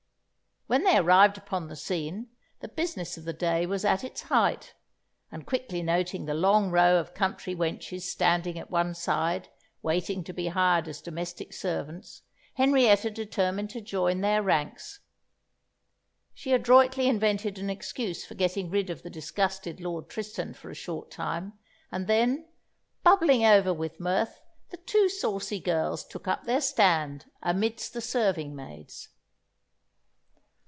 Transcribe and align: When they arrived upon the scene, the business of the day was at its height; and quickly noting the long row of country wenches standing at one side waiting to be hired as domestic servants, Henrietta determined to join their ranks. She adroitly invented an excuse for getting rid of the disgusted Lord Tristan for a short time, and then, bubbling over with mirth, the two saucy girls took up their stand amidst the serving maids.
When 0.67 0.85
they 0.85 0.95
arrived 0.95 1.37
upon 1.37 1.67
the 1.67 1.75
scene, 1.75 2.29
the 2.61 2.69
business 2.69 3.17
of 3.17 3.25
the 3.25 3.33
day 3.33 3.65
was 3.65 3.83
at 3.83 4.05
its 4.05 4.21
height; 4.21 4.73
and 5.29 5.45
quickly 5.45 5.83
noting 5.83 6.23
the 6.23 6.33
long 6.33 6.69
row 6.71 6.97
of 6.97 7.13
country 7.13 7.53
wenches 7.53 8.03
standing 8.03 8.57
at 8.57 8.71
one 8.71 8.93
side 8.95 9.49
waiting 9.81 10.23
to 10.23 10.31
be 10.31 10.47
hired 10.47 10.87
as 10.87 11.01
domestic 11.01 11.51
servants, 11.51 12.21
Henrietta 12.53 13.09
determined 13.11 13.69
to 13.71 13.81
join 13.81 14.21
their 14.21 14.41
ranks. 14.41 15.01
She 16.33 16.53
adroitly 16.53 17.07
invented 17.09 17.59
an 17.59 17.69
excuse 17.69 18.23
for 18.23 18.35
getting 18.35 18.69
rid 18.69 18.89
of 18.89 19.03
the 19.03 19.09
disgusted 19.09 19.81
Lord 19.81 20.07
Tristan 20.07 20.53
for 20.53 20.69
a 20.69 20.73
short 20.73 21.11
time, 21.11 21.51
and 21.91 22.07
then, 22.07 22.47
bubbling 23.03 23.43
over 23.45 23.73
with 23.73 23.99
mirth, 23.99 24.39
the 24.69 24.77
two 24.77 25.09
saucy 25.09 25.59
girls 25.59 26.07
took 26.07 26.29
up 26.29 26.45
their 26.45 26.61
stand 26.61 27.29
amidst 27.43 27.91
the 27.91 27.99
serving 27.99 28.55
maids. 28.55 29.09